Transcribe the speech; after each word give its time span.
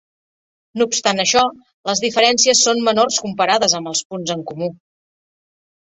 No 0.79 0.87
obstant 0.91 1.23
això, 1.23 1.43
les 1.91 2.03
diferències 2.07 2.65
són 2.71 2.83
menors 2.91 3.21
comparades 3.27 3.79
amb 3.83 3.95
els 3.97 4.05
punts 4.11 4.39
en 4.39 4.47
comú. 4.55 4.77